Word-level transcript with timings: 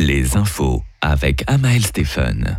les 0.00 0.36
infos 0.36 0.82
avec 1.02 1.44
Amael 1.46 1.84
Stéphane. 1.84 2.58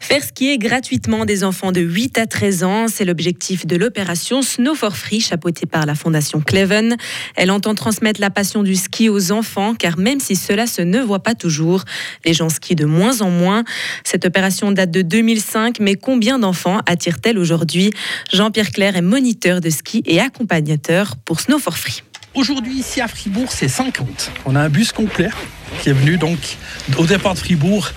Faire 0.00 0.22
skier 0.22 0.58
gratuitement 0.58 1.24
des 1.24 1.44
enfants 1.44 1.72
de 1.72 1.80
8 1.80 2.18
à 2.18 2.26
13 2.26 2.64
ans, 2.64 2.86
c'est 2.88 3.04
l'objectif 3.04 3.66
de 3.66 3.76
l'opération 3.76 4.42
Snow 4.42 4.74
for 4.74 4.96
Free, 4.96 5.20
chapeautée 5.20 5.66
par 5.66 5.86
la 5.86 5.94
Fondation 5.94 6.40
Cleven. 6.40 6.96
Elle 7.36 7.50
entend 7.50 7.74
transmettre 7.74 8.20
la 8.20 8.30
passion 8.30 8.62
du 8.62 8.74
ski 8.74 9.08
aux 9.08 9.32
enfants, 9.32 9.74
car 9.74 9.98
même 9.98 10.20
si 10.20 10.36
cela 10.36 10.66
se 10.66 10.82
ne 10.82 11.00
voit 11.00 11.22
pas 11.22 11.34
toujours, 11.34 11.84
les 12.24 12.34
gens 12.34 12.48
skient 12.48 12.76
de 12.76 12.84
moins 12.84 13.22
en 13.22 13.30
moins. 13.30 13.64
Cette 14.04 14.24
opération 14.24 14.72
date 14.72 14.90
de 14.90 15.02
2005, 15.02 15.78
mais 15.80 15.94
combien 15.94 16.38
d'enfants 16.38 16.80
attire-t-elle 16.86 17.38
aujourd'hui? 17.38 17.92
Jean-Pierre 18.32 18.70
Claire 18.70 18.96
est 18.96 19.02
moniteur 19.02 19.60
de 19.60 19.70
ski 19.70 20.02
et 20.06 20.20
accompagnateur 20.20 21.16
pour 21.24 21.40
Snow 21.40 21.58
for 21.58 21.76
Free. 21.76 22.02
Aujourd'hui, 22.34 22.78
ici 22.78 23.00
à 23.00 23.08
Fribourg, 23.08 23.50
c'est 23.50 23.68
50. 23.68 24.30
On 24.44 24.54
a 24.54 24.60
un 24.60 24.68
bus 24.68 24.92
complet 24.92 25.30
qui 25.82 25.90
est 25.90 25.92
venu 25.92 26.16
donc 26.16 26.38
au 26.98 27.06
départ 27.06 27.34
de 27.34 27.38
Fribourg 27.38 27.88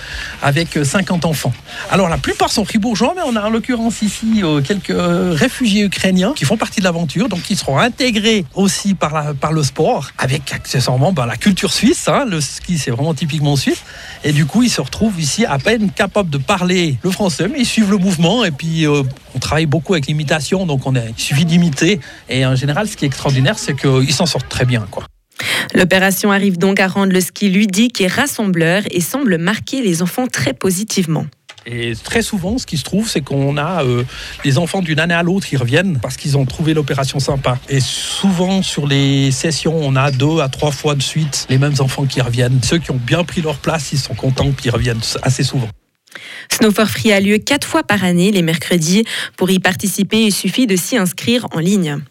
avec 0.41 0.77
50 0.83 1.25
enfants. 1.25 1.53
Alors 1.89 2.09
la 2.09 2.17
plupart 2.17 2.51
sont 2.51 2.65
fribourgeois, 2.65 3.13
mais 3.15 3.21
on 3.25 3.35
a 3.35 3.43
en 3.43 3.49
l'occurrence 3.49 4.01
ici 4.01 4.41
euh, 4.43 4.61
quelques 4.61 4.91
euh, 4.91 5.33
réfugiés 5.35 5.83
ukrainiens 5.83 6.33
qui 6.35 6.45
font 6.45 6.57
partie 6.57 6.79
de 6.79 6.85
l'aventure, 6.85 7.29
donc 7.29 7.41
qui 7.41 7.55
seront 7.55 7.77
intégrés 7.77 8.45
aussi 8.55 8.93
par, 8.93 9.13
la, 9.13 9.33
par 9.33 9.51
le 9.51 9.63
sport, 9.63 10.09
avec 10.17 10.53
accessoirement 10.53 11.11
bah, 11.11 11.25
la 11.25 11.37
culture 11.37 11.73
suisse. 11.73 12.07
Hein. 12.07 12.25
le 12.27 12.41
ski, 12.41 12.77
c'est 12.77 12.91
vraiment 12.91 13.13
typiquement 13.13 13.55
suisse. 13.55 13.83
Et 14.23 14.31
du 14.31 14.45
coup, 14.45 14.63
ils 14.63 14.69
se 14.69 14.81
retrouvent 14.81 15.19
ici 15.19 15.45
à 15.45 15.57
peine 15.57 15.91
capables 15.91 16.29
de 16.29 16.37
parler 16.37 16.97
le 17.03 17.11
français, 17.11 17.47
mais 17.47 17.59
ils 17.59 17.65
suivent 17.65 17.91
le 17.91 17.97
mouvement. 17.97 18.43
Et 18.43 18.51
puis, 18.51 18.85
euh, 18.85 19.03
on 19.35 19.39
travaille 19.39 19.65
beaucoup 19.65 19.93
avec 19.93 20.07
l'imitation, 20.07 20.65
donc 20.65 20.85
on 20.85 20.93
il 20.93 21.13
suffit 21.17 21.45
d'imiter. 21.45 21.99
Et 22.29 22.45
en 22.45 22.55
général, 22.55 22.87
ce 22.87 22.95
qui 22.95 23.05
est 23.05 23.07
extraordinaire, 23.07 23.57
c'est 23.57 23.75
qu'ils 23.75 24.13
s'en 24.13 24.25
sortent 24.25 24.49
très 24.49 24.65
bien. 24.65 24.85
Quoi. 24.91 25.05
L'opération 25.73 26.31
arrive 26.31 26.57
donc 26.57 26.79
à 26.79 26.87
rendre 26.87 27.13
le 27.13 27.21
ski 27.21 27.49
ludique 27.49 27.99
et 28.01 28.07
rassembleur 28.07 28.83
et 28.91 29.01
semble 29.01 29.37
marquer 29.37 29.81
les 29.81 30.01
enfants 30.01 30.27
très 30.27 30.53
positivement. 30.53 31.25
Et 31.65 31.93
très 31.95 32.21
souvent, 32.21 32.57
ce 32.57 32.65
qui 32.65 32.77
se 32.77 32.83
trouve, 32.83 33.07
c'est 33.07 33.21
qu'on 33.21 33.57
a 33.57 33.83
euh, 33.83 34.03
les 34.43 34.57
enfants 34.57 34.81
d'une 34.81 34.99
année 34.99 35.13
à 35.13 35.23
l'autre 35.23 35.47
qui 35.47 35.55
reviennent 35.55 35.97
parce 36.01 36.17
qu'ils 36.17 36.37
ont 36.37 36.45
trouvé 36.45 36.73
l'opération 36.73 37.19
sympa. 37.19 37.57
Et 37.69 37.79
souvent, 37.79 38.61
sur 38.61 38.85
les 38.85 39.31
sessions, 39.31 39.77
on 39.77 39.95
a 39.95 40.11
deux 40.11 40.41
à 40.41 40.49
trois 40.49 40.71
fois 40.71 40.95
de 40.95 41.01
suite 41.01 41.47
les 41.49 41.57
mêmes 41.57 41.75
enfants 41.79 42.05
qui 42.05 42.21
reviennent. 42.21 42.59
Ceux 42.63 42.79
qui 42.79 42.91
ont 42.91 42.99
bien 43.01 43.23
pris 43.23 43.41
leur 43.41 43.57
place, 43.57 43.93
ils 43.93 43.99
sont 43.99 44.13
contents, 44.13 44.51
puis 44.51 44.65
ils 44.65 44.71
reviennent 44.71 45.01
assez 45.21 45.43
souvent. 45.43 45.69
Snow 46.51 46.71
for 46.71 46.87
Free 46.87 47.13
a 47.13 47.19
lieu 47.19 47.37
quatre 47.37 47.67
fois 47.67 47.83
par 47.83 48.03
année, 48.03 48.31
les 48.31 48.41
mercredis. 48.41 49.05
Pour 49.37 49.49
y 49.49 49.59
participer, 49.59 50.25
il 50.25 50.33
suffit 50.33 50.67
de 50.67 50.75
s'y 50.75 50.97
inscrire 50.97 51.47
en 51.51 51.59
ligne. 51.59 52.01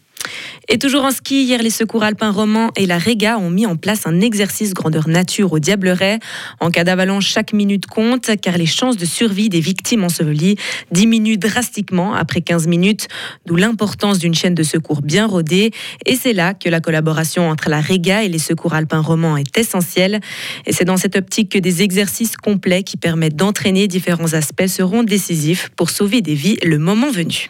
Et 0.69 0.77
toujours 0.77 1.03
en 1.03 1.11
ski, 1.11 1.43
hier, 1.43 1.61
les 1.61 1.69
secours 1.69 2.03
alpins 2.03 2.31
romans 2.31 2.71
et 2.77 2.85
la 2.85 2.97
Réga 2.97 3.37
ont 3.37 3.49
mis 3.49 3.65
en 3.65 3.75
place 3.75 4.07
un 4.07 4.21
exercice 4.21 4.73
grandeur 4.73 5.09
nature 5.09 5.51
au 5.51 5.59
Diableret. 5.59 6.19
En 6.61 6.69
cas 6.69 6.85
d'avalanche, 6.85 7.27
chaque 7.27 7.51
minute 7.51 7.85
compte 7.85 8.29
car 8.41 8.57
les 8.57 8.65
chances 8.65 8.95
de 8.95 9.05
survie 9.05 9.49
des 9.49 9.59
victimes 9.59 10.05
ensevelies 10.05 10.55
diminuent 10.91 11.37
drastiquement 11.37 12.13
après 12.13 12.41
15 12.41 12.67
minutes, 12.67 13.07
d'où 13.45 13.57
l'importance 13.57 14.19
d'une 14.19 14.33
chaîne 14.33 14.55
de 14.55 14.63
secours 14.63 15.01
bien 15.01 15.27
rodée. 15.27 15.71
Et 16.05 16.15
c'est 16.15 16.33
là 16.33 16.53
que 16.53 16.69
la 16.69 16.79
collaboration 16.79 17.49
entre 17.49 17.69
la 17.69 17.81
Réga 17.81 18.23
et 18.23 18.29
les 18.29 18.39
secours 18.39 18.73
alpins 18.73 19.01
romans 19.01 19.35
est 19.35 19.57
essentielle. 19.57 20.21
Et 20.65 20.71
c'est 20.71 20.85
dans 20.85 20.97
cette 20.97 21.17
optique 21.17 21.51
que 21.51 21.59
des 21.59 21.81
exercices 21.81 22.37
complets 22.37 22.83
qui 22.83 22.95
permettent 22.95 23.35
d'entraîner 23.35 23.89
différents 23.89 24.33
aspects 24.33 24.67
seront 24.67 25.03
décisifs 25.03 25.69
pour 25.75 25.89
sauver 25.89 26.21
des 26.21 26.35
vies 26.35 26.57
le 26.63 26.79
moment 26.79 27.11
venu. 27.11 27.49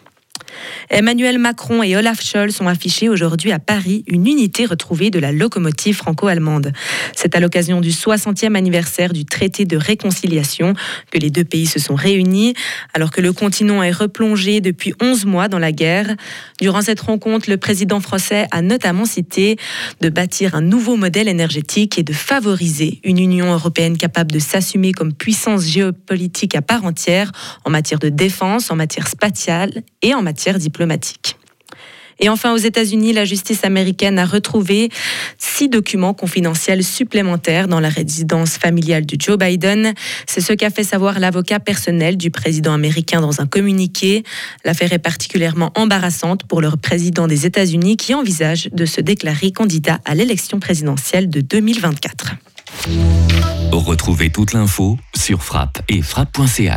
Emmanuel 0.90 1.38
Macron 1.38 1.82
et 1.82 1.96
Olaf 1.96 2.22
Scholz 2.22 2.60
ont 2.60 2.68
affiché 2.68 3.08
aujourd'hui 3.08 3.52
à 3.52 3.58
Paris 3.58 4.04
une 4.06 4.26
unité 4.26 4.66
retrouvée 4.66 5.10
de 5.10 5.18
la 5.18 5.32
locomotive 5.32 5.96
franco-allemande. 5.96 6.72
C'est 7.14 7.34
à 7.36 7.40
l'occasion 7.40 7.80
du 7.80 7.90
60e 7.90 8.54
anniversaire 8.54 9.12
du 9.12 9.24
traité 9.24 9.64
de 9.64 9.76
réconciliation 9.76 10.74
que 11.10 11.18
les 11.18 11.30
deux 11.30 11.44
pays 11.44 11.66
se 11.66 11.78
sont 11.78 11.94
réunis, 11.94 12.54
alors 12.92 13.10
que 13.10 13.20
le 13.20 13.32
continent 13.32 13.82
est 13.82 13.90
replongé 13.90 14.60
depuis 14.60 14.94
11 15.00 15.24
mois 15.26 15.48
dans 15.48 15.58
la 15.58 15.72
guerre. 15.72 16.14
Durant 16.60 16.82
cette 16.82 17.00
rencontre, 17.00 17.50
le 17.50 17.56
président 17.56 18.00
français 18.00 18.46
a 18.50 18.62
notamment 18.62 19.04
cité 19.04 19.56
de 20.00 20.08
bâtir 20.08 20.54
un 20.54 20.60
nouveau 20.60 20.96
modèle 20.96 21.28
énergétique 21.28 21.98
et 21.98 22.02
de 22.02 22.12
favoriser 22.12 23.00
une 23.04 23.18
Union 23.18 23.52
européenne 23.52 23.96
capable 23.96 24.32
de 24.32 24.38
s'assumer 24.38 24.92
comme 24.92 25.12
puissance 25.12 25.66
géopolitique 25.66 26.54
à 26.54 26.62
part 26.62 26.84
entière 26.84 27.32
en 27.64 27.70
matière 27.70 27.98
de 27.98 28.08
défense, 28.08 28.70
en 28.70 28.76
matière 28.76 29.08
spatiale 29.08 29.82
et 30.02 30.14
en 30.14 30.22
matière 30.22 30.53
diplomatique. 30.58 31.36
Et 32.20 32.28
enfin, 32.28 32.52
aux 32.52 32.58
États-Unis, 32.58 33.12
la 33.12 33.24
justice 33.24 33.64
américaine 33.64 34.18
a 34.18 34.24
retrouvé 34.24 34.90
six 35.38 35.68
documents 35.68 36.14
confidentiels 36.14 36.84
supplémentaires 36.84 37.68
dans 37.68 37.80
la 37.80 37.88
résidence 37.88 38.56
familiale 38.56 39.04
de 39.06 39.16
Joe 39.20 39.36
Biden. 39.36 39.94
C'est 40.26 40.40
ce 40.40 40.52
qu'a 40.52 40.70
fait 40.70 40.84
savoir 40.84 41.18
l'avocat 41.18 41.60
personnel 41.60 42.16
du 42.16 42.30
président 42.30 42.72
américain 42.72 43.20
dans 43.20 43.40
un 43.40 43.46
communiqué. 43.46 44.22
L'affaire 44.64 44.92
est 44.92 44.98
particulièrement 44.98 45.72
embarrassante 45.74 46.44
pour 46.44 46.60
le 46.60 46.70
président 46.70 47.26
des 47.26 47.46
États-Unis 47.46 47.96
qui 47.96 48.14
envisage 48.14 48.68
de 48.72 48.84
se 48.86 49.00
déclarer 49.00 49.50
candidat 49.52 50.00
à 50.04 50.14
l'élection 50.14 50.60
présidentielle 50.60 51.28
de 51.28 51.40
2024. 51.40 52.34
Retrouvez 53.72 54.30
toute 54.30 54.52
l'info 54.52 54.98
sur 55.16 55.42
frappe 55.42 55.82
et 55.88 56.00
frappe.ch. 56.00 56.70